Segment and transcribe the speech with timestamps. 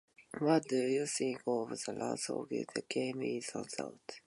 [0.39, 4.19] What do you think of the last Olympic games in Sochi?